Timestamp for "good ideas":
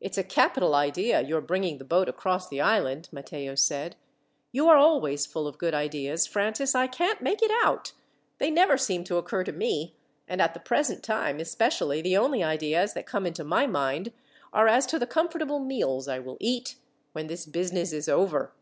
5.58-6.26